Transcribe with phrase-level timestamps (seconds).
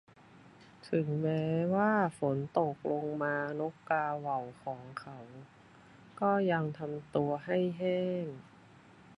[0.89, 5.17] ถึงแม้ว่าฝนตกลงมา นกกาเหว่าของเขา
[6.21, 8.25] ก็ยังทำให้ตัวแห้ง